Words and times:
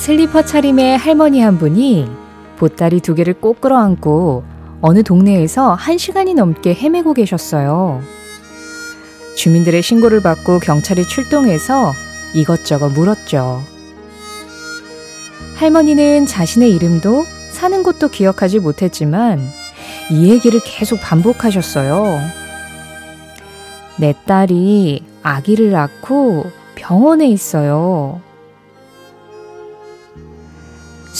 슬리퍼 0.00 0.42
차림의 0.42 0.96
할머니 0.96 1.42
한 1.42 1.58
분이 1.58 2.08
보따리 2.56 3.00
두 3.00 3.14
개를 3.14 3.34
꼭 3.34 3.60
끌어안고 3.60 4.44
어느 4.80 5.02
동네에서 5.02 5.74
한 5.74 5.98
시간이 5.98 6.32
넘게 6.32 6.72
헤매고 6.72 7.12
계셨어요. 7.12 8.00
주민들의 9.36 9.82
신고를 9.82 10.22
받고 10.22 10.60
경찰이 10.60 11.06
출동해서 11.06 11.92
이것저것 12.32 12.88
물었죠. 12.88 13.62
할머니는 15.56 16.24
자신의 16.24 16.74
이름도 16.76 17.26
사는 17.52 17.82
곳도 17.82 18.08
기억하지 18.08 18.58
못했지만 18.60 19.38
이 20.10 20.30
얘기를 20.30 20.60
계속 20.64 20.98
반복하셨어요. 21.02 22.18
내 23.98 24.14
딸이 24.24 25.04
아기를 25.22 25.72
낳고 25.72 26.50
병원에 26.74 27.28
있어요. 27.28 28.22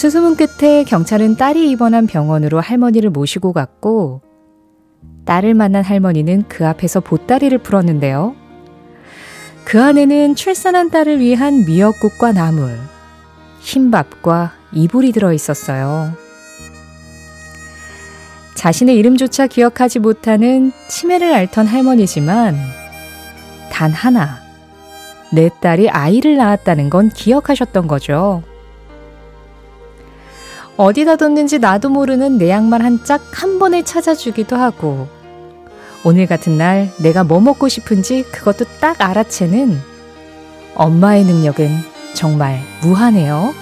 수소문 0.00 0.34
끝에 0.34 0.82
경찰은 0.84 1.36
딸이 1.36 1.70
입원한 1.70 2.06
병원으로 2.06 2.58
할머니를 2.58 3.10
모시고 3.10 3.52
갔고 3.52 4.22
딸을 5.26 5.52
만난 5.52 5.84
할머니는 5.84 6.44
그 6.48 6.66
앞에서 6.66 7.00
보따리를 7.00 7.58
풀었는데요. 7.58 8.34
그 9.66 9.82
안에는 9.82 10.36
출산한 10.36 10.88
딸을 10.88 11.20
위한 11.20 11.66
미역국과 11.66 12.32
나물, 12.32 12.78
흰밥과 13.60 14.54
이불이 14.72 15.12
들어 15.12 15.34
있었어요. 15.34 16.14
자신의 18.54 18.96
이름조차 18.96 19.48
기억하지 19.48 19.98
못하는 19.98 20.72
치매를 20.88 21.30
앓던 21.30 21.66
할머니지만 21.66 22.56
단 23.70 23.90
하나, 23.90 24.38
내 25.30 25.50
딸이 25.60 25.90
아이를 25.90 26.38
낳았다는 26.38 26.88
건 26.88 27.10
기억하셨던 27.10 27.86
거죠. 27.86 28.42
어디다 30.80 31.16
뒀는지 31.16 31.58
나도 31.58 31.90
모르는 31.90 32.38
내 32.38 32.48
양말 32.48 32.80
한 32.80 33.04
짝 33.04 33.20
한 33.32 33.58
번에 33.58 33.82
찾아주기도 33.82 34.56
하고, 34.56 35.08
오늘 36.04 36.26
같은 36.26 36.56
날 36.56 36.90
내가 37.02 37.22
뭐 37.22 37.38
먹고 37.38 37.68
싶은지 37.68 38.22
그것도 38.32 38.64
딱 38.80 38.98
알아채는 38.98 39.78
엄마의 40.74 41.24
능력은 41.24 41.68
정말 42.14 42.60
무한해요. 42.80 43.52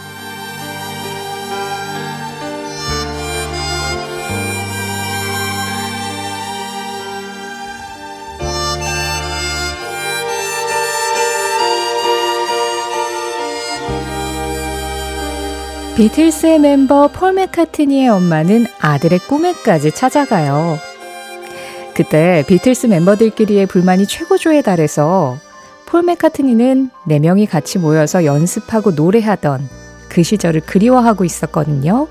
비틀스의 15.99 16.61
멤버 16.61 17.09
폴 17.09 17.33
맥카트니의 17.33 18.09
엄마는 18.09 18.67
아들의 18.79 19.19
꿈에까지 19.19 19.91
찾아가요. 19.91 20.79
그때 21.93 22.45
비틀스 22.47 22.87
멤버들끼리의 22.87 23.67
불만이 23.67 24.07
최고조에 24.07 24.63
달해서 24.63 25.39
폴 25.87 26.05
맥카트니는 26.05 26.91
4명이 27.09 27.51
같이 27.51 27.81
모여서 27.81 28.25
연습하고 28.25 28.93
노래하던 28.93 29.69
그 30.09 30.23
시절을 30.23 30.61
그리워하고 30.61 31.25
있었거든요. 31.25 32.07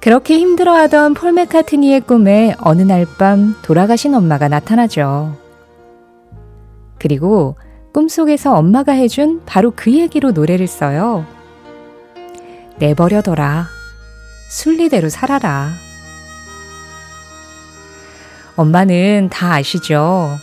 그렇게 0.00 0.38
힘들어하던 0.38 1.12
폴 1.12 1.32
맥카트니의 1.32 2.00
꿈에 2.00 2.54
어느 2.58 2.80
날 2.80 3.04
밤 3.18 3.54
돌아가신 3.60 4.14
엄마가 4.14 4.48
나타나죠. 4.48 5.36
그리고 6.98 7.56
꿈속에서 7.92 8.54
엄마가 8.54 8.92
해준 8.92 9.42
바로 9.44 9.74
그 9.76 9.92
얘기로 9.92 10.30
노래를 10.30 10.66
써요. 10.66 11.26
내버려둬라. 12.78 13.68
순리대로 14.48 15.08
살아라. 15.08 15.72
엄마는 18.56 19.28
다 19.30 19.54
아시죠? 19.54 20.38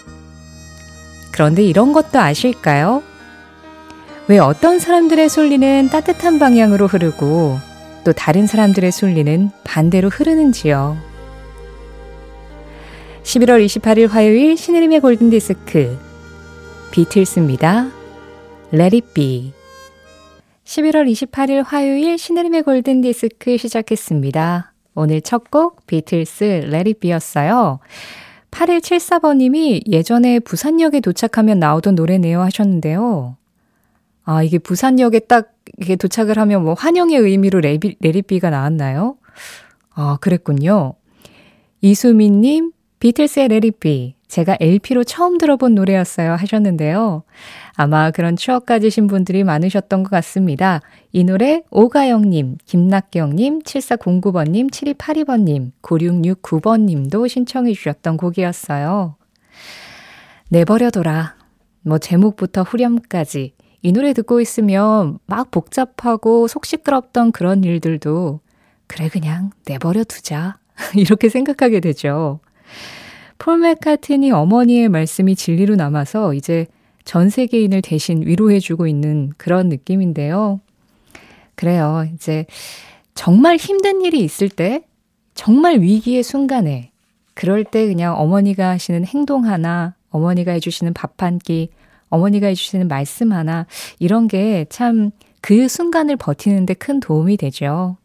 그런데 1.31 1.63
이런 1.63 1.93
것도 1.93 2.19
아실까요? 2.19 3.03
왜 4.27 4.37
어떤 4.37 4.79
사람들의 4.79 5.29
순리는 5.29 5.89
따뜻한 5.89 6.39
방향으로 6.39 6.87
흐르고 6.87 7.57
또 8.03 8.13
다른 8.13 8.47
사람들의 8.47 8.91
순리는 8.91 9.51
반대로 9.63 10.09
흐르는지요? 10.09 10.97
11월 13.23 13.65
28일 13.65 14.09
화요일 14.09 14.57
신혜림의 14.57 14.99
골든디스크 14.99 15.97
비틀스입니다. 16.91 17.91
Let 18.73 18.95
it 18.95 19.13
be 19.13 19.53
11월 20.71 21.11
28일 21.11 21.63
화요일 21.65 22.17
신혜림의 22.17 22.63
골든디스크 22.63 23.57
시작했습니다. 23.57 24.71
오늘 24.95 25.19
첫 25.19 25.51
곡 25.51 25.85
비틀스 25.85 26.69
Be였어요. 27.01 27.79
8174번님이 28.51 29.83
예전에 29.91 30.39
부산역에 30.39 31.01
도착하면 31.01 31.59
나오던 31.59 31.95
노래네요 31.95 32.39
하셨는데요. 32.41 33.35
아, 34.23 34.43
이게 34.43 34.59
부산역에 34.59 35.19
딱 35.19 35.51
이게 35.77 35.97
도착을 35.97 36.37
하면 36.37 36.63
뭐 36.63 36.73
환영의 36.73 37.17
의미로 37.17 37.59
레비, 37.59 37.97
레리비가 37.99 38.49
나왔나요? 38.49 39.17
아, 39.93 40.17
그랬군요. 40.21 40.93
이수민님, 41.81 42.71
비틀스의 42.99 43.49
레리비. 43.49 44.15
제가 44.31 44.55
LP로 44.61 45.03
처음 45.03 45.37
들어본 45.37 45.75
노래였어요 45.75 46.31
하셨는데요. 46.35 47.23
아마 47.73 48.11
그런 48.11 48.37
추억 48.37 48.65
가지신 48.65 49.07
분들이 49.07 49.43
많으셨던 49.43 50.03
것 50.03 50.09
같습니다. 50.09 50.79
이 51.11 51.25
노래 51.25 51.63
오가영님, 51.69 52.59
김낙경님, 52.63 53.63
7409번님, 53.63 54.71
7282번님, 54.71 55.71
9669번님도 55.81 57.27
신청해 57.27 57.73
주셨던 57.73 58.15
곡이었어요. 58.15 59.17
내버려둬라. 60.47 61.35
뭐 61.81 61.97
제목부터 61.97 62.63
후렴까지 62.63 63.53
이 63.81 63.91
노래 63.91 64.13
듣고 64.13 64.39
있으면 64.39 65.19
막 65.25 65.51
복잡하고 65.51 66.47
속 66.47 66.65
시끄럽던 66.65 67.33
그런 67.33 67.65
일들도 67.65 68.39
그래 68.87 69.09
그냥 69.09 69.49
내버려 69.65 70.05
두자 70.05 70.57
이렇게 70.95 71.27
생각하게 71.27 71.81
되죠. 71.81 72.39
폴 73.41 73.57
맥카트니 73.57 74.31
어머니의 74.31 74.87
말씀이 74.87 75.35
진리로 75.35 75.75
남아서 75.75 76.35
이제 76.35 76.67
전 77.05 77.29
세계인을 77.29 77.81
대신 77.81 78.21
위로해주고 78.23 78.85
있는 78.85 79.33
그런 79.37 79.67
느낌인데요. 79.67 80.59
그래요. 81.55 82.07
이제 82.13 82.45
정말 83.15 83.55
힘든 83.55 84.01
일이 84.01 84.19
있을 84.19 84.47
때, 84.47 84.83
정말 85.33 85.79
위기의 85.81 86.21
순간에, 86.21 86.91
그럴 87.33 87.63
때 87.63 87.87
그냥 87.87 88.15
어머니가 88.19 88.69
하시는 88.69 89.03
행동 89.05 89.45
하나, 89.47 89.95
어머니가 90.11 90.51
해주시는 90.51 90.93
밥 90.93 91.13
한 91.17 91.39
끼, 91.39 91.71
어머니가 92.09 92.45
해주시는 92.45 92.87
말씀 92.87 93.31
하나, 93.31 93.65
이런 93.97 94.27
게 94.27 94.65
참 94.69 95.11
그 95.41 95.67
순간을 95.67 96.17
버티는데 96.17 96.75
큰 96.75 96.99
도움이 96.99 97.37
되죠. 97.37 97.97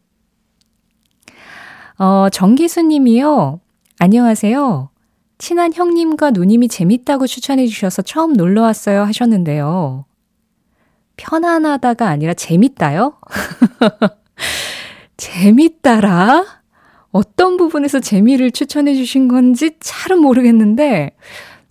어, 1.99 2.27
정기수 2.31 2.81
님이요. 2.81 3.59
안녕하세요. 3.99 4.89
친한 5.37 5.73
형님과 5.73 6.31
누님이 6.31 6.67
재밌다고 6.67 7.27
추천해 7.27 7.67
주셔서 7.67 8.01
처음 8.01 8.33
놀러 8.33 8.63
왔어요 8.63 9.03
하셨는데요. 9.03 10.05
편안하다가 11.17 12.07
아니라 12.07 12.33
재밌다요? 12.33 13.19
재밌다라? 15.17 16.45
어떤 17.11 17.57
부분에서 17.57 17.99
재미를 17.99 18.51
추천해 18.51 18.93
주신 18.95 19.27
건지 19.27 19.71
잘은 19.79 20.19
모르겠는데, 20.19 21.15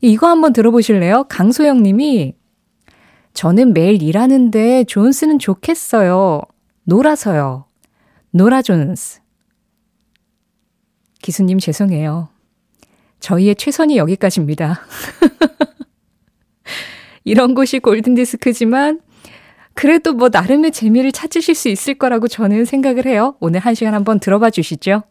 이거 0.00 0.28
한번 0.28 0.52
들어보실래요? 0.52 1.24
강소영 1.28 1.82
님이, 1.82 2.34
저는 3.34 3.74
매일 3.74 4.02
일하는데 4.02 4.84
존스는 4.84 5.38
좋겠어요. 5.38 6.40
놀아서요. 6.84 7.66
노라 8.30 8.62
존스. 8.62 9.20
기수님 11.20 11.58
죄송해요. 11.58 12.28
저희의 13.20 13.56
최선이 13.56 13.96
여기까지입니다. 13.96 14.80
이런 17.24 17.54
곳이 17.54 17.80
골든디스크지만 17.80 19.00
그래도 19.74 20.14
뭐 20.14 20.30
나름의 20.32 20.72
재미를 20.72 21.12
찾으실 21.12 21.54
수 21.54 21.68
있을 21.68 21.94
거라고 21.94 22.28
저는 22.28 22.64
생각을 22.64 23.04
해요. 23.04 23.36
오늘 23.40 23.60
한 23.60 23.74
시간 23.74 23.94
한번 23.94 24.18
들어봐 24.18 24.50
주시죠. 24.50 25.02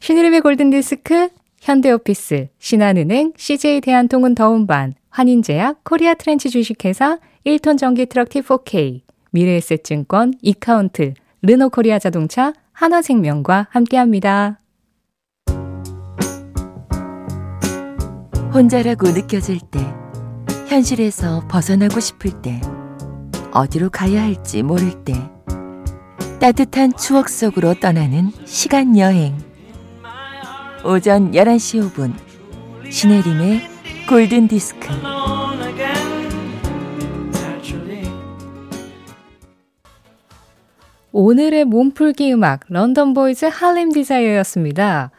신혜림의 0.00 0.40
골든디스크, 0.40 1.28
현대오피스, 1.60 2.48
신한은행, 2.58 3.34
CJ 3.36 3.82
대한통운 3.82 4.34
더운반, 4.34 4.94
환인제약, 5.10 5.84
코리아 5.84 6.14
트렌치 6.14 6.48
주식회사, 6.48 7.18
1톤 7.44 7.76
전기 7.76 8.06
트럭 8.06 8.30
T4K, 8.30 9.02
미래에셋증권, 9.32 10.34
이카운트, 10.40 11.12
르노코리아 11.42 11.98
자동차, 11.98 12.54
하나생명과 12.72 13.66
함께합니다. 13.70 14.60
혼자라고 18.52 19.08
느껴질 19.10 19.60
때, 19.70 19.78
현실에서 20.68 21.46
벗어나고 21.48 22.00
싶을 22.00 22.40
때, 22.40 22.60
어디로 23.52 23.90
가야 23.90 24.22
할지 24.22 24.62
모를 24.62 25.04
때, 25.04 25.14
따뜻한 26.40 26.96
추억 26.96 27.28
속으로 27.28 27.74
떠나는 27.74 28.30
시간 28.46 28.96
여행. 28.96 29.36
오전 30.84 31.32
11시 31.32 31.92
5분 31.92 32.14
신혜림의 32.90 33.60
골든 34.08 34.48
디스크. 34.48 34.88
오늘의 41.12 41.64
몸풀기 41.64 42.32
음악 42.32 42.60
런던 42.68 43.12
보이즈 43.12 43.46
Harlem 43.46 43.90
Desire였습니다. 43.90 45.10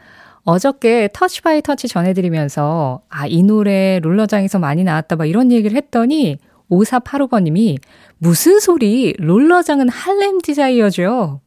어저께 0.44 1.10
Touch 1.12 1.42
by 1.42 1.60
Touch 1.62 1.88
전해드리면서 1.88 3.02
아 3.08 3.26
이 3.26 3.42
노래 3.42 4.00
롤러장에서 4.02 4.58
많이 4.58 4.84
나왔다 4.84 5.16
막 5.16 5.26
이런 5.26 5.52
얘기를 5.52 5.76
했더니 5.76 6.38
5485번님이 6.70 7.78
무슨 8.18 8.60
소리? 8.60 9.12
롤러장은 9.18 9.88
Harlem 9.88 10.40
Desire죠. 10.40 11.40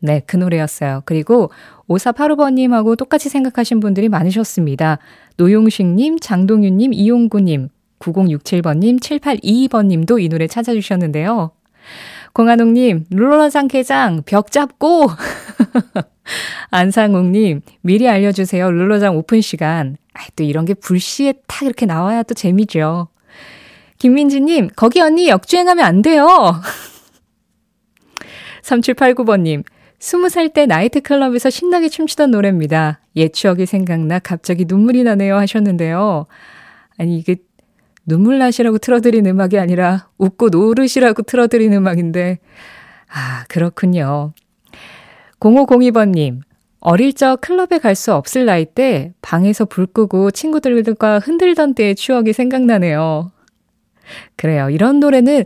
네, 0.00 0.22
그 0.26 0.36
노래였어요. 0.36 1.02
그리고 1.04 1.50
5485번님하고 1.88 2.96
똑같이 2.96 3.28
생각하신 3.28 3.80
분들이 3.80 4.08
많으셨습니다. 4.08 4.98
노용식님, 5.36 6.18
장동윤님, 6.20 6.92
이용구님, 6.94 7.68
9067번님, 7.98 9.00
7822번님도 9.00 10.22
이 10.22 10.28
노래 10.28 10.46
찾아주셨는데요. 10.46 11.50
공한옥님, 12.36 13.06
롤러장 13.12 13.66
개장, 13.66 14.22
벽 14.26 14.50
잡고! 14.50 15.06
안상욱님, 16.70 17.62
미리 17.80 18.10
알려주세요. 18.10 18.70
롤러장 18.70 19.16
오픈 19.16 19.40
시간. 19.40 19.96
아, 20.12 20.20
또 20.36 20.44
이런 20.44 20.66
게 20.66 20.74
불시에 20.74 21.32
탁 21.46 21.62
이렇게 21.62 21.86
나와야 21.86 22.22
또 22.24 22.34
재미죠. 22.34 23.08
김민지님, 23.96 24.68
거기 24.76 25.00
언니 25.00 25.30
역주행하면 25.30 25.82
안 25.82 26.02
돼요. 26.02 26.28
3789번님, 28.60 29.64
20살 29.98 30.52
때 30.52 30.66
나이트클럽에서 30.66 31.48
신나게 31.48 31.88
춤추던 31.88 32.32
노래입니다. 32.32 33.00
옛 33.16 33.32
추억이 33.32 33.64
생각나 33.64 34.18
갑자기 34.18 34.66
눈물이 34.68 35.04
나네요 35.04 35.38
하셨는데요. 35.38 36.26
아니, 36.98 37.16
이게 37.16 37.36
눈물 38.06 38.38
나시라고 38.38 38.78
틀어드린 38.78 39.26
음악이 39.26 39.58
아니라 39.58 40.08
웃고 40.18 40.48
노르시라고 40.50 41.22
틀어드린 41.22 41.72
음악인데, 41.72 42.38
아, 43.12 43.44
그렇군요. 43.48 44.32
0502번님, 45.40 46.40
어릴 46.80 47.12
적 47.12 47.40
클럽에 47.40 47.78
갈 47.80 47.94
수 47.94 48.14
없을 48.14 48.44
나이 48.46 48.64
때 48.64 49.12
방에서 49.22 49.64
불 49.64 49.86
끄고 49.86 50.30
친구들과 50.30 51.18
흔들던 51.18 51.74
때의 51.74 51.96
추억이 51.96 52.32
생각나네요. 52.32 53.32
그래요. 54.36 54.70
이런 54.70 55.00
노래는 55.00 55.44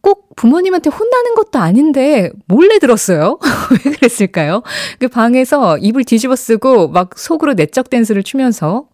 꼭 0.00 0.34
부모님한테 0.36 0.88
혼나는 0.90 1.34
것도 1.34 1.58
아닌데 1.58 2.30
몰래 2.46 2.78
들었어요. 2.78 3.38
왜 3.84 3.90
그랬을까요? 3.92 4.62
그 4.98 5.08
방에서 5.08 5.76
입을 5.76 6.04
뒤집어 6.04 6.36
쓰고 6.36 6.88
막 6.88 7.18
속으로 7.18 7.52
내적 7.54 7.90
댄스를 7.90 8.22
추면서 8.22 8.88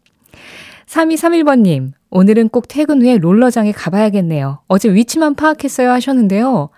3231번님, 0.86 1.92
오늘은 2.14 2.50
꼭 2.50 2.68
퇴근 2.68 3.02
후에 3.02 3.18
롤러장에 3.18 3.72
가봐야겠네요. 3.72 4.60
어제 4.68 4.88
위치만 4.88 5.34
파악했어요 5.34 5.90
하셨는데요. 5.90 6.68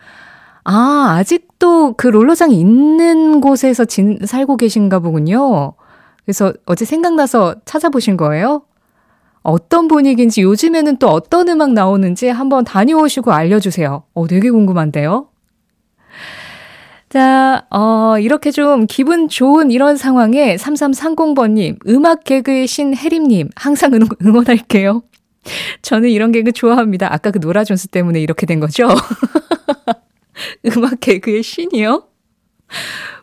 아, 0.64 1.14
아직도 1.18 1.92
그 1.98 2.06
롤러장이 2.06 2.58
있는 2.58 3.42
곳에서 3.42 3.84
진, 3.84 4.18
살고 4.24 4.56
계신가 4.56 4.98
보군요. 4.98 5.74
그래서 6.24 6.54
어제 6.64 6.86
생각나서 6.86 7.56
찾아보신 7.66 8.16
거예요? 8.16 8.62
어떤 9.42 9.88
분위기인지 9.88 10.40
요즘에는 10.40 10.96
또 10.96 11.08
어떤 11.08 11.50
음악 11.50 11.74
나오는지 11.74 12.28
한번 12.28 12.64
다녀오시고 12.64 13.30
알려주세요. 13.30 14.04
어, 14.14 14.26
되게 14.26 14.50
궁금한데요? 14.50 15.28
자, 17.10 17.66
어, 17.70 18.18
이렇게 18.18 18.50
좀 18.50 18.86
기분 18.86 19.28
좋은 19.28 19.70
이런 19.70 19.98
상황에 19.98 20.56
3330번님, 20.56 21.86
음악 21.88 22.24
개그의 22.24 22.66
신 22.66 22.96
혜림님, 22.96 23.50
항상 23.54 23.92
응, 23.92 24.00
응원할게요. 24.24 25.02
저는 25.82 26.10
이런 26.10 26.32
개그 26.32 26.52
좋아합니다. 26.52 27.12
아까 27.12 27.30
그 27.30 27.38
노라 27.38 27.64
존스 27.64 27.88
때문에 27.88 28.20
이렇게 28.20 28.46
된 28.46 28.60
거죠? 28.60 28.88
음악 30.76 31.00
개그의 31.00 31.42
신이요? 31.42 32.04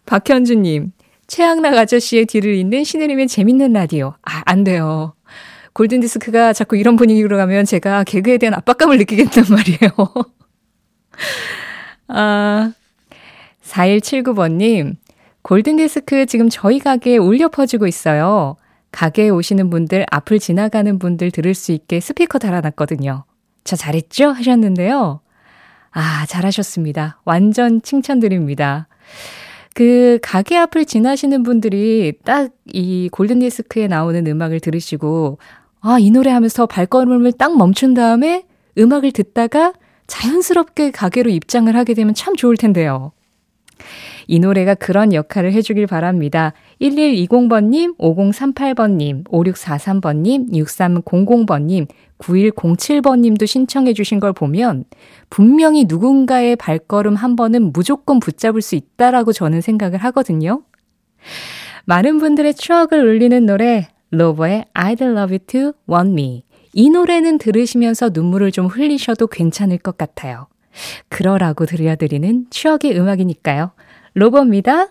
박현주님, 0.05 0.91
최양락 1.27 1.77
아저씨의 1.77 2.25
뒤를 2.25 2.55
잇는 2.55 2.83
신혜림의 2.83 3.27
재밌는 3.27 3.73
라디오. 3.73 4.15
아, 4.23 4.41
안 4.45 4.63
돼요. 4.63 5.13
골든디스크가 5.73 6.53
자꾸 6.53 6.77
이런 6.77 6.95
분위기로 6.95 7.37
가면 7.37 7.65
제가 7.65 8.03
개그에 8.03 8.37
대한 8.37 8.53
압박감을 8.53 8.97
느끼겠단 8.99 9.45
말이에요. 9.49 9.89
아, 12.07 12.71
4179번님, 13.63 14.95
골든디스크 15.41 16.27
지금 16.27 16.49
저희 16.49 16.79
가게에 16.79 17.17
울려 17.17 17.49
퍼지고 17.49 17.87
있어요. 17.87 18.55
가게에 18.93 19.27
오시는 19.29 19.69
분들, 19.69 20.05
앞을 20.09 20.39
지나가는 20.39 20.97
분들 20.97 21.31
들을 21.31 21.53
수 21.53 21.73
있게 21.73 21.99
스피커 21.99 22.39
달아놨거든요. 22.39 23.25
저 23.65 23.75
잘했죠? 23.75 24.29
하셨는데요. 24.29 25.19
아, 25.91 26.25
잘하셨습니다. 26.27 27.19
완전 27.25 27.81
칭찬드립니다. 27.81 28.87
그 29.75 30.19
가게 30.21 30.55
앞을 30.55 30.85
지나시는 30.85 31.43
분들이 31.43 32.13
딱 32.23 32.51
이 32.73 33.09
골든디스크에 33.11 33.87
나오는 33.87 34.25
음악을 34.25 34.59
들으시고 34.59 35.37
아, 35.81 35.97
이 35.99 36.11
노래 36.11 36.31
하면서 36.31 36.65
발걸음을 36.65 37.33
딱 37.33 37.57
멈춘 37.57 37.93
다음에 37.93 38.45
음악을 38.77 39.11
듣다가 39.11 39.73
자연스럽게 40.07 40.91
가게로 40.91 41.29
입장을 41.29 41.73
하게 41.75 41.93
되면 41.93 42.13
참 42.13 42.35
좋을 42.35 42.57
텐데요. 42.57 43.11
이 44.27 44.39
노래가 44.39 44.75
그런 44.75 45.13
역할을 45.13 45.53
해주길 45.53 45.87
바랍니다. 45.87 46.53
1120번님, 46.81 47.97
5038번님, 47.97 49.25
5643번님, 49.25 50.51
6300번님, 50.51 51.87
9107번님도 52.17 53.45
신청해 53.45 53.93
주신 53.93 54.19
걸 54.19 54.33
보면 54.33 54.85
분명히 55.29 55.85
누군가의 55.85 56.55
발걸음 56.55 57.15
한 57.15 57.35
번은 57.35 57.73
무조건 57.73 58.19
붙잡을 58.19 58.61
수 58.61 58.75
있다라고 58.75 59.33
저는 59.33 59.61
생각을 59.61 59.99
하거든요. 60.05 60.61
많은 61.85 62.19
분들의 62.19 62.53
추억을 62.53 63.05
울리는 63.05 63.45
노래 63.45 63.87
로버의 64.11 64.65
I'd 64.73 65.01
love 65.01 65.35
you 65.35 65.39
to 65.39 65.73
want 65.89 66.11
me. 66.11 66.43
이 66.73 66.89
노래는 66.89 67.37
들으시면서 67.37 68.09
눈물을 68.13 68.51
좀 68.51 68.67
흘리셔도 68.67 69.27
괜찮을 69.27 69.77
것 69.77 69.97
같아요. 69.97 70.47
그러라고 71.09 71.65
들려드리는 71.65 72.47
추억의 72.49 72.97
음악이니까요. 72.97 73.71
로버입니다. 74.13 74.87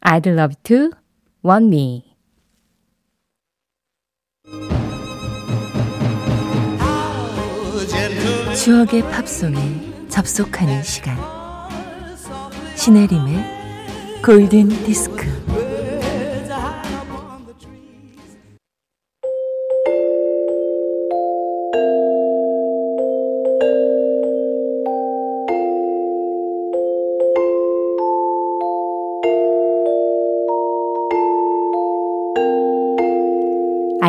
I'd 0.00 0.26
love 0.26 0.54
to 0.64 0.90
want 1.44 1.66
me. 1.66 2.10
추억의 8.54 9.02
팝송에 9.02 10.08
접속하는 10.08 10.82
시간. 10.82 11.16
신혜림의 12.76 14.22
골든 14.24 14.68
디스크. 14.84 15.69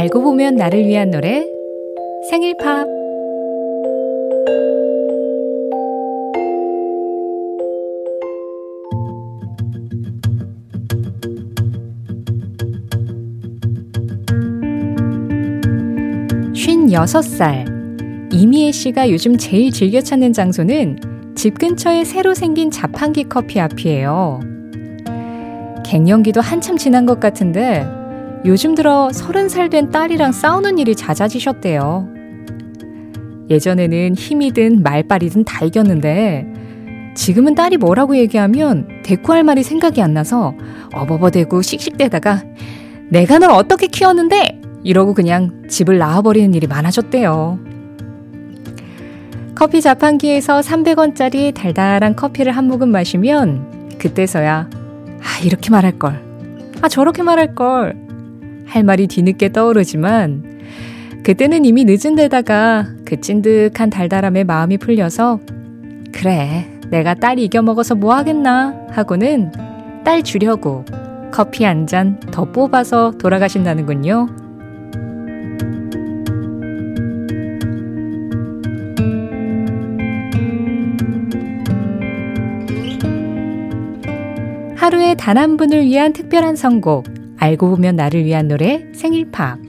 알고 0.01 0.23
보면 0.23 0.55
나를 0.55 0.87
위한 0.87 1.11
노래 1.11 1.45
생일 2.27 2.57
팝 2.57 2.87
쉰여섯 16.55 17.23
살 17.23 17.65
이미애 18.31 18.71
씨가 18.71 19.11
요즘 19.11 19.37
제일 19.37 19.71
즐겨 19.71 20.01
찾는 20.01 20.33
장소는 20.33 21.33
집 21.35 21.59
근처에 21.59 22.05
새로 22.05 22.33
생긴 22.33 22.71
자판기 22.71 23.25
커피 23.25 23.59
앞이에요. 23.59 24.39
갱년기도 25.85 26.41
한참 26.41 26.77
지난 26.77 27.05
것 27.05 27.19
같은데 27.19 28.00
요즘 28.43 28.73
들어 28.73 29.11
서른 29.13 29.49
살된 29.49 29.91
딸이랑 29.91 30.31
싸우는 30.31 30.79
일이 30.79 30.95
잦아지셨대요. 30.95 32.09
예전에는 33.49 34.15
힘이든 34.15 34.81
말빨이든 34.81 35.43
다 35.43 35.63
이겼는데 35.63 36.47
지금은 37.13 37.53
딸이 37.53 37.77
뭐라고 37.77 38.17
얘기하면 38.17 38.87
대꾸할 39.03 39.43
말이 39.43 39.61
생각이 39.61 40.01
안 40.01 40.13
나서 40.13 40.55
어버버대고 40.93 41.61
씩씩대다가 41.61 42.43
내가 43.09 43.37
널 43.37 43.51
어떻게 43.51 43.87
키웠는데 43.87 44.61
이러고 44.83 45.13
그냥 45.13 45.63
집을 45.67 45.99
나와버리는 45.99 46.53
일이 46.55 46.65
많아졌대요. 46.65 47.59
커피 49.53 49.81
자판기에서 49.81 50.61
300원짜리 50.61 51.53
달달한 51.53 52.15
커피를 52.15 52.53
한 52.53 52.67
모금 52.67 52.89
마시면 52.89 53.97
그때서야, 53.99 54.69
아, 54.71 55.45
이렇게 55.45 55.69
말할 55.69 55.99
걸. 55.99 56.19
아, 56.81 56.87
저렇게 56.87 57.21
말할 57.21 57.53
걸. 57.53 58.10
할 58.71 58.83
말이 58.83 59.07
뒤늦게 59.07 59.51
떠오르지만, 59.51 60.61
그때는 61.23 61.65
이미 61.65 61.83
늦은 61.85 62.15
데다가 62.15 62.87
그 63.03 63.19
찐득한 63.19 63.89
달달함에 63.89 64.45
마음이 64.45 64.77
풀려서, 64.77 65.41
그래, 66.13 66.65
내가 66.89 67.13
딸 67.13 67.37
이겨 67.37 67.61
먹어서 67.61 67.95
뭐 67.95 68.15
하겠나 68.15 68.73
하고는 68.91 69.51
딸 70.05 70.23
주려고 70.23 70.85
커피 71.31 71.63
한 71.65 71.85
잔 71.85 72.17
더 72.31 72.45
뽑아서 72.51 73.11
돌아가신다는군요. 73.17 74.27
하루에 84.75 85.15
단 85.15 85.37
한 85.37 85.57
분을 85.57 85.83
위한 85.83 86.11
특별한 86.13 86.55
선곡, 86.55 87.05
알고 87.41 87.71
보면 87.71 87.95
나를 87.95 88.23
위한 88.23 88.47
노래 88.47 88.85
생일팝. 88.93 89.59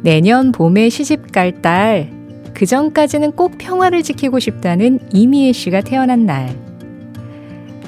내년 0.00 0.52
봄에 0.52 0.88
시집 0.88 1.30
갈 1.30 1.60
딸, 1.60 2.10
그 2.54 2.64
전까지는 2.64 3.32
꼭 3.32 3.58
평화를 3.58 4.02
지키고 4.02 4.38
싶다는 4.38 4.98
이미애 5.12 5.52
씨가 5.52 5.82
태어난 5.82 6.24
날. 6.24 6.56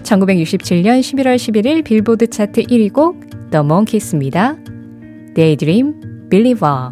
1967년 0.03 1.00
11월 1.00 1.37
11일 1.37 1.83
빌보드 1.83 2.29
차트 2.29 2.62
1위 2.64 2.93
곡 2.93 3.21
The 3.50 3.64
Monkeys입니다. 3.64 4.59
Daydream 5.35 6.29
Believer. 6.29 6.91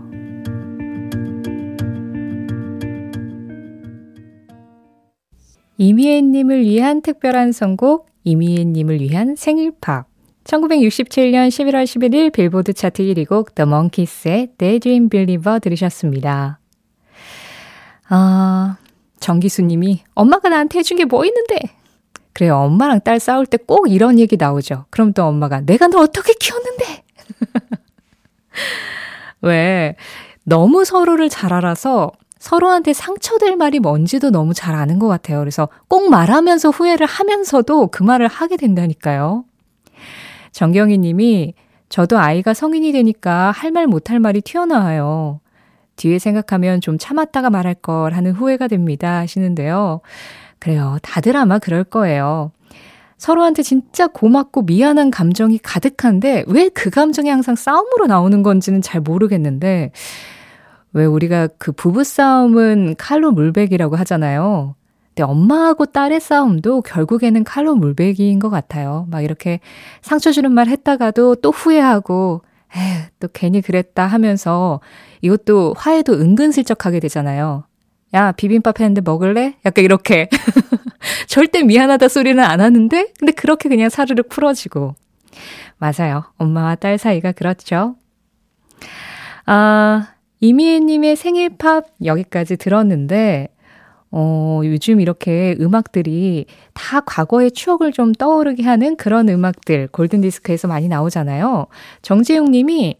이미애님을 5.76 6.62
위한 6.62 7.02
특별한 7.02 7.52
선곡 7.52 8.06
이미애님을 8.24 9.00
위한 9.00 9.36
생일팝 9.36 10.11
1967년 10.44 11.48
11월 11.48 11.84
11일 11.84 12.32
빌보드 12.32 12.72
차트 12.72 13.02
1위 13.02 13.28
곡 13.28 13.54
The 13.54 13.66
Monkeys의 13.68 14.48
Daydream 14.58 15.08
Believer 15.08 15.60
들으셨습니다. 15.60 16.58
아, 18.08 18.76
정기수님이 19.20 20.02
엄마가 20.14 20.48
나한테 20.48 20.80
해준 20.80 20.96
게 20.96 21.04
뭐 21.04 21.24
있는데? 21.24 21.58
그래요. 22.32 22.56
엄마랑 22.56 23.00
딸 23.04 23.20
싸울 23.20 23.46
때 23.46 23.56
꼭 23.58 23.90
이런 23.90 24.18
얘기 24.18 24.36
나오죠. 24.36 24.86
그럼 24.90 25.12
또 25.12 25.24
엄마가 25.24 25.60
내가 25.60 25.86
너 25.88 26.00
어떻게 26.00 26.32
키웠는데? 26.34 27.04
왜? 29.42 29.96
너무 30.44 30.84
서로를 30.84 31.28
잘 31.28 31.52
알아서 31.52 32.10
서로한테 32.38 32.92
상처될 32.92 33.54
말이 33.56 33.78
뭔지도 33.78 34.30
너무 34.30 34.52
잘 34.54 34.74
아는 34.74 34.98
것 34.98 35.06
같아요. 35.06 35.38
그래서 35.38 35.68
꼭 35.88 36.10
말하면서 36.10 36.70
후회를 36.70 37.06
하면서도 37.06 37.86
그 37.88 38.02
말을 38.02 38.26
하게 38.26 38.56
된다니까요. 38.56 39.44
정경희 40.52 40.98
님이 40.98 41.54
저도 41.88 42.18
아이가 42.18 42.54
성인이 42.54 42.92
되니까 42.92 43.50
할 43.50 43.70
말 43.70 43.86
못 43.86 44.10
할 44.10 44.20
말이 44.20 44.40
튀어나와요. 44.40 45.40
뒤에 45.96 46.18
생각하면 46.18 46.80
좀 46.80 46.96
참았다가 46.98 47.50
말할 47.50 47.74
걸 47.74 48.14
하는 48.14 48.32
후회가 48.32 48.68
됩니다. 48.68 49.18
하시는데요. 49.18 50.00
그래요. 50.58 50.98
다들 51.02 51.36
아마 51.36 51.58
그럴 51.58 51.84
거예요. 51.84 52.52
서로한테 53.18 53.62
진짜 53.62 54.08
고맙고 54.08 54.62
미안한 54.62 55.10
감정이 55.10 55.58
가득한데 55.58 56.44
왜 56.48 56.68
그 56.70 56.90
감정이 56.90 57.28
항상 57.28 57.54
싸움으로 57.56 58.06
나오는 58.06 58.42
건지는 58.42 58.82
잘 58.82 59.00
모르겠는데 59.00 59.92
왜 60.94 61.04
우리가 61.04 61.48
그 61.58 61.72
부부싸움은 61.72 62.96
칼로 62.98 63.30
물베기라고 63.32 63.96
하잖아요. 63.96 64.74
근데 65.14 65.24
엄마하고 65.24 65.86
딸의 65.86 66.20
싸움도 66.20 66.82
결국에는 66.82 67.44
칼로 67.44 67.74
물베기인 67.74 68.38
것 68.38 68.48
같아요. 68.48 69.06
막 69.10 69.20
이렇게 69.22 69.60
상처 70.00 70.32
주는 70.32 70.50
말 70.50 70.68
했다가도 70.68 71.36
또 71.36 71.50
후회하고, 71.50 72.42
에휴, 72.74 73.02
또 73.20 73.28
괜히 73.32 73.60
그랬다 73.60 74.06
하면서 74.06 74.80
이것도 75.20 75.74
화해도 75.76 76.14
은근슬쩍 76.14 76.86
하게 76.86 76.98
되잖아요. 77.00 77.64
야, 78.14 78.32
비빔밥 78.32 78.80
했는데 78.80 79.02
먹을래? 79.02 79.56
약간 79.66 79.84
이렇게. 79.84 80.28
절대 81.28 81.62
미안하다 81.62 82.08
소리는 82.08 82.42
안 82.42 82.62
하는데, 82.62 83.12
근데 83.18 83.32
그렇게 83.32 83.68
그냥 83.68 83.90
사르르 83.90 84.22
풀어지고. 84.22 84.94
맞아요. 85.76 86.24
엄마와 86.38 86.76
딸 86.76 86.96
사이가 86.96 87.32
그렇죠. 87.32 87.96
아, 89.44 90.08
이미애님의 90.40 91.16
생일팝 91.16 91.86
여기까지 92.04 92.56
들었는데, 92.56 93.48
어, 94.12 94.60
요즘 94.64 95.00
이렇게 95.00 95.56
음악들이 95.58 96.44
다 96.74 97.00
과거의 97.00 97.50
추억을 97.50 97.92
좀 97.92 98.12
떠오르게 98.12 98.62
하는 98.62 98.96
그런 98.96 99.28
음악들 99.28 99.88
골든디스크에서 99.88 100.68
많이 100.68 100.86
나오잖아요. 100.86 101.66
정재용 102.02 102.50
님이 102.50 102.96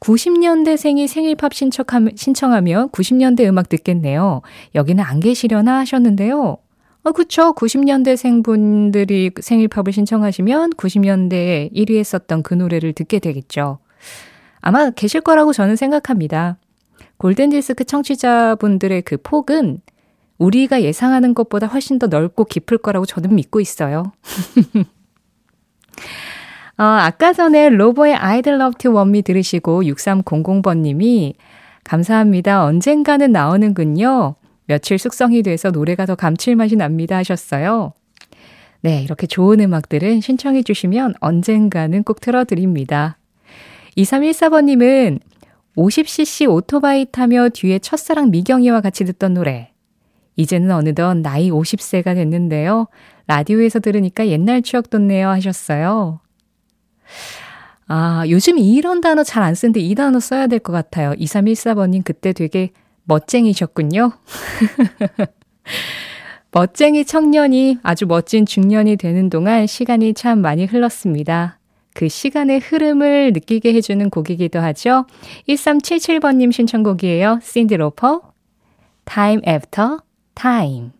90년대생이 0.00 1.06
생일팝 1.06 1.52
신청하면, 1.54 2.12
신청하면 2.16 2.88
90년대 2.90 3.46
음악 3.46 3.68
듣겠네요. 3.68 4.40
여기는 4.74 5.04
안 5.04 5.20
계시려나 5.20 5.78
하셨는데요. 5.80 6.58
어, 7.04 7.12
그쵸. 7.12 7.52
90년대생 7.54 8.42
분들이 8.42 9.30
생일팝을 9.38 9.92
신청하시면 9.92 10.70
90년대에 10.70 11.72
1위 11.74 11.98
했었던 11.98 12.42
그 12.42 12.54
노래를 12.54 12.94
듣게 12.94 13.18
되겠죠. 13.18 13.78
아마 14.60 14.88
계실 14.90 15.20
거라고 15.20 15.52
저는 15.52 15.76
생각합니다. 15.76 16.56
골든디스크 17.18 17.84
청취자분들의 17.84 19.02
그 19.02 19.18
폭은 19.22 19.80
우리가 20.38 20.82
예상하는 20.82 21.34
것보다 21.34 21.66
훨씬 21.66 21.98
더 21.98 22.06
넓고 22.06 22.44
깊을 22.44 22.78
거라고 22.78 23.06
저는 23.06 23.34
믿고 23.34 23.60
있어요. 23.60 24.12
어, 26.76 26.82
아까 26.82 27.32
전에 27.32 27.68
로버의 27.68 28.16
I'd 28.16 28.48
Love 28.48 28.78
to 28.78 28.92
Want 28.92 29.10
Me 29.10 29.22
들으시고 29.22 29.82
6300번님이 29.82 31.34
감사합니다. 31.84 32.64
언젠가는 32.64 33.30
나오는군요. 33.30 34.34
며칠 34.66 34.98
숙성이 34.98 35.42
돼서 35.42 35.70
노래가 35.70 36.06
더 36.06 36.14
감칠맛이 36.14 36.76
납니다 36.76 37.16
하셨어요. 37.16 37.92
네, 38.80 39.02
이렇게 39.02 39.26
좋은 39.26 39.60
음악들은 39.60 40.20
신청해 40.20 40.62
주시면 40.62 41.14
언젠가는 41.20 42.02
꼭 42.02 42.20
틀어드립니다. 42.20 43.18
2314번님은 43.96 45.20
50cc 45.76 46.50
오토바이 46.50 47.06
타며 47.10 47.48
뒤에 47.50 47.78
첫사랑 47.78 48.30
미경이와 48.30 48.80
같이 48.80 49.04
듣던 49.04 49.34
노래. 49.34 49.73
이제는 50.36 50.70
어느덧 50.72 51.14
나이 51.14 51.50
50세가 51.50 52.14
됐는데요. 52.14 52.88
라디오에서 53.26 53.80
들으니까 53.80 54.26
옛날 54.28 54.62
추억 54.62 54.90
돋네요 54.90 55.28
하셨어요. 55.28 56.20
아, 57.86 58.24
요즘 58.28 58.58
이런 58.58 59.00
단어 59.00 59.22
잘 59.22 59.42
안 59.42 59.54
쓰는데 59.54 59.80
이 59.80 59.94
단어 59.94 60.18
써야 60.20 60.46
될 60.46 60.58
것 60.58 60.72
같아요. 60.72 61.12
2314번님 61.12 62.02
그때 62.04 62.32
되게 62.32 62.70
멋쟁이셨군요. 63.04 64.12
멋쟁이 66.52 67.04
청년이 67.04 67.78
아주 67.82 68.06
멋진 68.06 68.46
중년이 68.46 68.96
되는 68.96 69.28
동안 69.28 69.66
시간이 69.66 70.14
참 70.14 70.40
많이 70.40 70.66
흘렀습니다. 70.66 71.58
그 71.94 72.08
시간의 72.08 72.60
흐름을 72.60 73.32
느끼게 73.34 73.72
해주는 73.74 74.08
곡이기도 74.10 74.60
하죠. 74.60 75.06
1377번님 75.48 76.52
신청곡이에요. 76.52 77.40
신디 77.42 77.76
로퍼, 77.76 78.20
Time 79.04 79.42
After 79.46 79.98
Time. 80.34 80.90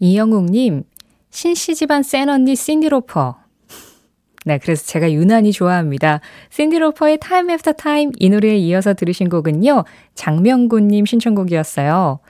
이영웅님, 0.00 0.84
신씨 1.30 1.74
집안 1.74 2.02
센 2.02 2.28
언니 2.28 2.54
신디 2.54 2.88
로퍼. 2.88 3.36
네, 4.46 4.58
그래서 4.58 4.86
제가 4.86 5.10
유난히 5.12 5.52
좋아합니다. 5.52 6.20
신디 6.50 6.78
로퍼의 6.78 7.18
Time 7.18 7.50
After 7.50 7.76
Time 7.76 8.12
이 8.18 8.28
노래에 8.30 8.56
이어서 8.58 8.94
들으신 8.94 9.28
곡은요. 9.28 9.84
장명구님 10.14 11.04
신청곡이었어요. 11.04 12.20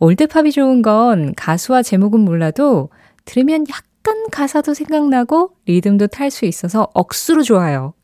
올드팝이 0.00 0.50
좋은 0.52 0.82
건 0.82 1.34
가수와 1.36 1.82
제목은 1.82 2.20
몰라도 2.20 2.90
들으면 3.24 3.64
약간 3.70 4.28
가사도 4.30 4.74
생각나고 4.74 5.52
리듬도 5.66 6.08
탈 6.08 6.30
수 6.30 6.46
있어서 6.46 6.88
억수로 6.94 7.42
좋아요. 7.42 7.94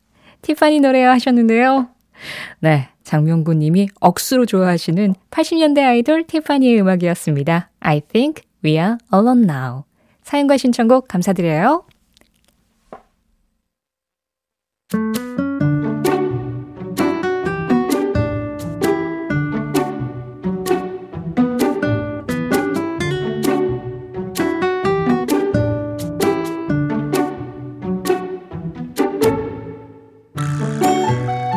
티파니 0.41 0.79
노래 0.79 1.03
하셨는데요. 1.03 1.89
네, 2.59 2.89
장명구 3.03 3.55
님이 3.55 3.87
억수로 3.99 4.45
좋아하시는 4.45 5.15
80년대 5.31 5.79
아이돌 5.79 6.25
티파니의 6.25 6.79
음악이었습니다. 6.81 7.69
I 7.79 8.01
think 8.01 8.43
we 8.63 8.73
are 8.73 8.95
alone 9.13 9.43
now. 9.43 9.83
사연과 10.23 10.57
신청곡 10.57 11.07
감사드려요. 11.07 11.83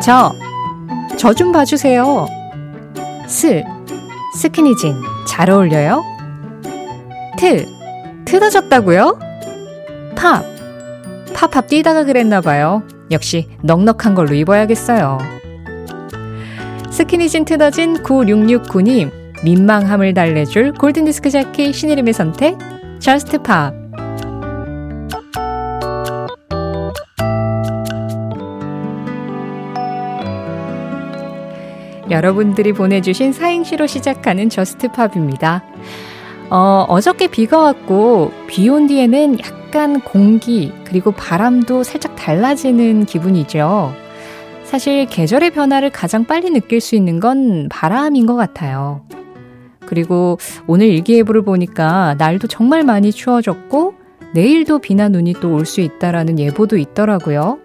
저, 0.05 0.31
저 1.25 1.33
좀 1.33 1.51
봐주세요. 1.51 2.27
스, 3.25 3.63
스키니진 4.37 4.93
잘 5.27 5.49
어울려요? 5.49 6.03
트, 7.39 7.65
틀어졌다고요? 8.25 9.17
팝. 10.15 10.45
팝팝 11.33 11.67
뛰다가 11.67 12.03
그랬나봐요. 12.03 12.83
역시 13.09 13.49
넉넉한 13.63 14.13
걸로 14.13 14.35
입어야겠어요. 14.35 15.17
스키니진 16.91 17.45
틀어진 17.45 18.03
9669님, 18.03 19.09
민망함을 19.43 20.13
달래줄 20.13 20.73
골든디스크자키 20.73 21.73
신혜림의 21.73 22.13
선택, 22.13 22.55
저스트 22.99 23.41
팝. 23.41 23.84
여러분들이 32.15 32.71
보내주신 32.71 33.33
사행시로 33.33 33.87
시작하는 33.87 34.47
저스트팝입니다. 34.49 35.63
어, 36.49 36.85
어저께 36.87 37.27
비가 37.27 37.59
왔고, 37.59 38.31
비 38.47 38.69
온 38.69 38.87
뒤에는 38.87 39.39
약간 39.39 39.99
공기, 39.99 40.71
그리고 40.85 41.11
바람도 41.11 41.83
살짝 41.83 42.15
달라지는 42.15 43.05
기분이죠. 43.05 43.93
사실 44.63 45.05
계절의 45.07 45.51
변화를 45.51 45.89
가장 45.89 46.23
빨리 46.23 46.49
느낄 46.51 46.79
수 46.79 46.95
있는 46.95 47.19
건 47.19 47.67
바람인 47.69 48.25
것 48.25 48.35
같아요. 48.35 49.01
그리고 49.85 50.39
오늘 50.67 50.87
일기예보를 50.87 51.41
보니까 51.43 52.15
날도 52.17 52.47
정말 52.47 52.83
많이 52.83 53.11
추워졌고, 53.11 53.93
내일도 54.33 54.79
비나 54.79 55.09
눈이 55.09 55.33
또 55.41 55.49
올 55.49 55.65
수 55.65 55.81
있다라는 55.81 56.39
예보도 56.39 56.77
있더라고요. 56.77 57.59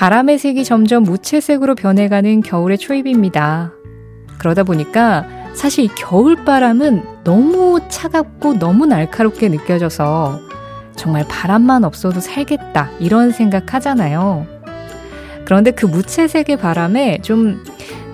바람의 0.00 0.38
색이 0.38 0.64
점점 0.64 1.02
무채색으로 1.02 1.74
변해가는 1.74 2.40
겨울의 2.40 2.78
초입입니다. 2.78 3.74
그러다 4.38 4.62
보니까 4.62 5.26
사실 5.52 5.84
이 5.84 5.88
겨울바람은 5.88 7.02
너무 7.22 7.80
차갑고 7.86 8.54
너무 8.54 8.86
날카롭게 8.86 9.50
느껴져서 9.50 10.40
정말 10.96 11.26
바람만 11.28 11.84
없어도 11.84 12.20
살겠다 12.20 12.88
이런 12.98 13.30
생각 13.30 13.74
하잖아요. 13.74 14.46
그런데 15.44 15.70
그 15.70 15.84
무채색의 15.84 16.56
바람에 16.56 17.18
좀 17.20 17.62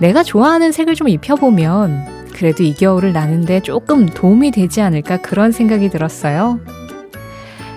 내가 0.00 0.24
좋아하는 0.24 0.72
색을 0.72 0.96
좀 0.96 1.08
입혀보면 1.08 2.32
그래도 2.34 2.64
이 2.64 2.74
겨울을 2.74 3.12
나는데 3.12 3.60
조금 3.60 4.06
도움이 4.06 4.50
되지 4.50 4.80
않을까 4.80 5.18
그런 5.18 5.52
생각이 5.52 5.88
들었어요. 5.90 6.58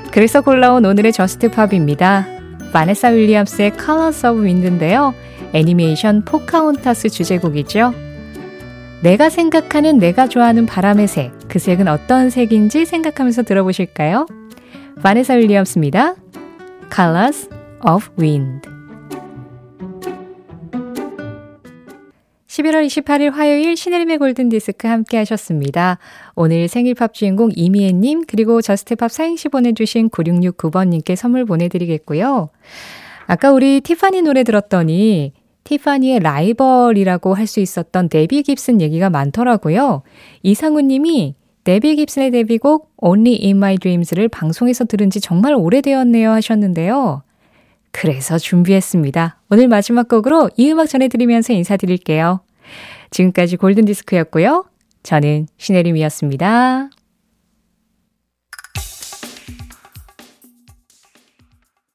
그래서 0.10 0.42
골라온 0.42 0.84
오늘의 0.84 1.14
저스트팝입니다. 1.14 2.39
바네사 2.72 3.10
윌리엄스의 3.10 3.74
Colors 3.80 4.26
of 4.26 4.42
Wind인데요. 4.42 5.14
애니메이션 5.54 6.24
포카혼타스 6.24 7.10
주제곡이죠. 7.10 7.94
내가 9.02 9.30
생각하는 9.30 9.98
내가 9.98 10.28
좋아하는 10.28 10.66
바람의 10.66 11.08
색, 11.08 11.32
그 11.48 11.58
색은 11.58 11.88
어떤 11.88 12.30
색인지 12.30 12.86
생각하면서 12.86 13.44
들어보실까요? 13.44 14.28
바네사 15.02 15.36
윌리엄스입니다. 15.36 16.16
Colors 16.94 17.50
of 17.88 18.10
Wind 18.20 18.79
11월 22.50 22.86
28일 22.88 23.32
화요일 23.32 23.78
신혜림의 23.78 24.18
골든디스크 24.18 24.88
함께 24.88 25.18
하셨습니다. 25.18 26.00
오늘 26.34 26.68
생일팝 26.68 27.14
주인공 27.14 27.52
이미애님 27.56 28.24
그리고 28.28 28.64
저스트팝 28.64 29.12
사행시 29.12 29.50
보내주신 29.50 30.10
9669번님께 30.10 31.16
선물 31.16 31.46
보내드리겠고요. 31.46 32.50
아까 33.28 33.52
우리 33.52 33.82
티파니 33.82 34.24
노래 34.24 34.44
들었더니 34.44 35.34
티파니의 35.64 36.22
라이벌이라고 36.22 37.36
할 37.36 37.46
수 37.46 37.60
있었던 37.60 38.10
데비 38.10 38.42
깁슨 38.42 38.82
얘기가 38.82 39.12
많더라고요. 39.12 40.02
이상우 40.42 40.82
님이 40.82 41.36
데비 41.64 41.96
깁슨의 41.98 42.32
데뷔곡 42.32 42.94
Only 42.98 43.38
in 43.44 43.58
My 43.58 43.78
Dreams를 43.78 44.28
방송에서 44.28 44.86
들은 44.86 45.12
지 45.12 45.22
정말 45.22 45.54
오래되었네요 45.54 46.32
하셨는데요. 46.32 47.22
그래서 48.00 48.38
준비했습니다. 48.38 49.42
오늘 49.50 49.68
마지막 49.68 50.08
곡으로 50.08 50.50
이 50.56 50.72
음악 50.72 50.88
전해드리면서 50.88 51.52
인사드릴게요. 51.52 52.40
지금까지 53.12 53.58
골든디스크였고요. 53.58 54.64
저는 55.04 55.48
신혜림이었습니다. 55.58 56.92